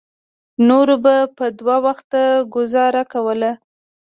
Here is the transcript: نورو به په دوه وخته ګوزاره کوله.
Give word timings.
نورو 0.67 0.95
به 1.03 1.15
په 1.37 1.45
دوه 1.59 1.77
وخته 1.85 2.21
ګوزاره 2.55 3.03
کوله. 3.13 3.51